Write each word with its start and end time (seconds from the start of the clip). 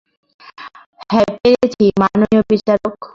হ্যাঁ 1.09 1.29
পেরেছি, 1.37 1.85
মাননীয় 2.01 2.43
বিচারক। 2.49 2.97